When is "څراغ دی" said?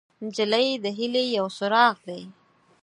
1.57-2.21